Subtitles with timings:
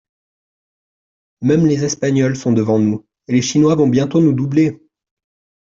[1.43, 4.81] Même les Espagnols sont devant nous, et les Chinois vont bientôt nous doubler.